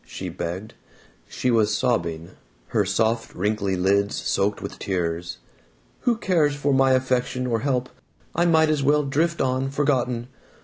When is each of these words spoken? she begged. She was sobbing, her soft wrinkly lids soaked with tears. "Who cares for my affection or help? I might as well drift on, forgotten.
she 0.03 0.29
begged. 0.29 0.73
She 1.27 1.51
was 1.51 1.77
sobbing, 1.77 2.31
her 2.69 2.85
soft 2.85 3.35
wrinkly 3.35 3.75
lids 3.75 4.15
soaked 4.15 4.59
with 4.59 4.79
tears. 4.79 5.37
"Who 5.99 6.17
cares 6.17 6.55
for 6.55 6.73
my 6.73 6.93
affection 6.93 7.45
or 7.45 7.59
help? 7.59 7.87
I 8.33 8.47
might 8.47 8.71
as 8.71 8.81
well 8.81 9.03
drift 9.03 9.41
on, 9.41 9.69
forgotten. 9.69 10.27